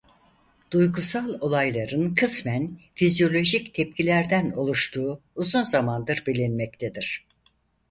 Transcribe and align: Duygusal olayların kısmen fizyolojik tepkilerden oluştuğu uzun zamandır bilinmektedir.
Duygusal 0.71 1.37
olayların 1.41 2.13
kısmen 2.13 2.79
fizyolojik 2.95 3.73
tepkilerden 3.75 4.51
oluştuğu 4.51 5.21
uzun 5.35 5.61
zamandır 5.61 6.23
bilinmektedir. 6.27 7.25